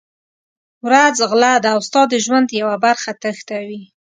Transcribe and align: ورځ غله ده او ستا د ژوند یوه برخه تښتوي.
ورځ 0.85 1.15
غله 1.29 1.51
ده 1.63 1.69
او 1.75 1.79
ستا 1.87 2.01
د 2.11 2.13
ژوند 2.25 2.47
یوه 2.61 2.75
برخه 2.85 3.11
تښتوي. 3.21 3.83